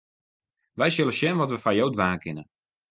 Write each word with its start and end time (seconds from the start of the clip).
Wy 0.77 0.87
sille 0.91 1.13
sjen 1.15 1.37
wat 1.39 1.51
we 1.53 1.59
foar 1.63 1.77
jo 1.79 1.87
dwaan 1.95 2.19
kinne. 2.23 2.43